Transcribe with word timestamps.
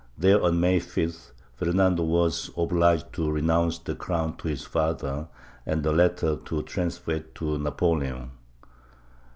There, 0.17 0.41
on 0.41 0.59
May 0.59 0.79
5, 0.79 1.31
Fernando 1.53 2.01
was 2.01 2.49
obliged 2.57 3.13
to 3.13 3.29
renounce 3.31 3.77
the 3.77 3.93
crown 3.93 4.35
to 4.37 4.47
his 4.47 4.63
father 4.65 5.27
and 5.63 5.83
the 5.83 5.91
latter 5.91 6.37
to 6.37 6.63
transfer 6.63 7.11
it 7.11 7.35
to 7.35 7.59
Napoleon. 7.59 8.31